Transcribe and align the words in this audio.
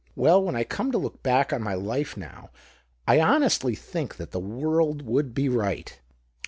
Well, 0.15 0.43
when 0.43 0.55
I 0.55 0.63
come 0.63 0.91
to 0.93 0.97
look 0.97 1.21
back 1.21 1.53
on 1.53 1.61
my 1.61 1.75
life 1.75 2.17
now, 2.17 2.49
I 3.07 3.19
honestly 3.21 3.75
think 3.75 4.15
that 4.17 4.31
the 4.31 4.39
world 4.39 5.03
would 5.03 5.35
be 5.35 5.47
right." 5.47 6.01